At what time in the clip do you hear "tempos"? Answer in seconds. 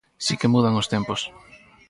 0.93-1.21